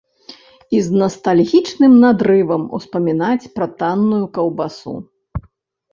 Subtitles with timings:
[0.77, 4.95] І з настальгічным надрывам успамінаць пра танную каўбасу.